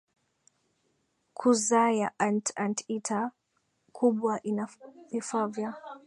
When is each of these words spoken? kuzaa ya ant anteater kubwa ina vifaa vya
kuzaa 1.37 1.89
ya 1.99 2.07
ant 2.19 2.47
anteater 2.55 3.31
kubwa 3.91 4.43
ina 4.43 4.67
vifaa 5.11 5.47
vya 5.47 5.73